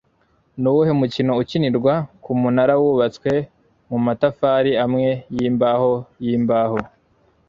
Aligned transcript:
Nuwuhe 0.59 0.91
mukino 0.99 1.31
ukinirwa 1.41 1.93
ku 2.23 2.31
munara 2.41 2.73
wubatswe 2.81 3.31
mu 3.89 3.97
matafari 4.05 4.71
amwe 4.85 5.07
yimbaho 5.35 5.91
yimbaho 6.25 6.79